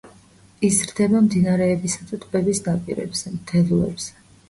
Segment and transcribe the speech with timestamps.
[0.69, 4.23] იზრდება მდინარეებისა და ტბების ნაპირებზე, მდელოებზე.